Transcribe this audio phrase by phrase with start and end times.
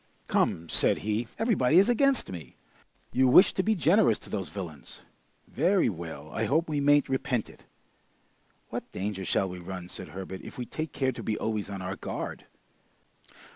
[0.25, 1.27] "Come!" said be.
[1.37, 2.55] "Everybody is against me!
[3.13, 5.01] You wish to be generous to those villains!
[5.47, 7.65] Very well; I hope we mayn't repent it!"
[8.69, 11.83] "What danger shall we run," said Herbert, "if we take care to be always on
[11.83, 12.47] our guard?"